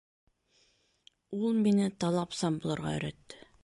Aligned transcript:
Ул 1.41 1.61
мине 1.69 1.93
талапсан 2.05 2.61
булырға 2.65 2.99
өйрәтте. 2.99 3.51